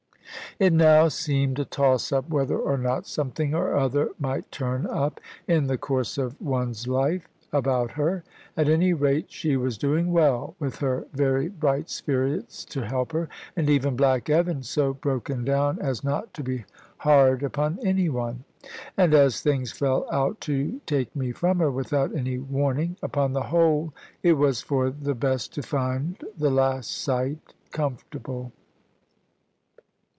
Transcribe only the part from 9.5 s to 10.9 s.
was doing well, with